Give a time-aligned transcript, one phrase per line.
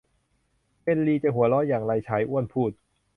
[0.81, 2.71] เนลลีจะหัวเราะอย่างไร ชายอ้วนพูด